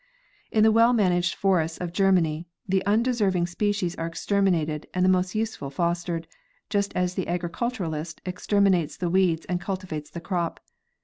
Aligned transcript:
In 0.51 0.63
the 0.63 0.71
well 0.71 0.93
managed 0.93 1.35
forests 1.35 1.77
of 1.77 1.93
Germany 1.93 2.47
the 2.67 2.83
undeserving 2.87 3.45
spe 3.45 3.69
cies 3.69 3.93
are 3.99 4.07
exterminated 4.07 4.87
and 4.95 5.05
the 5.05 5.09
most 5.09 5.35
useful 5.35 5.69
fostered, 5.69 6.25
just 6.71 6.91
as 6.95 7.13
the 7.13 7.27
agriculturist 7.27 8.19
exterminates 8.25 8.97
the 8.97 9.11
weeds 9.11 9.45
and 9.45 9.61
cultivates 9.61 10.09
the 10.09 10.19
crop. 10.19 10.59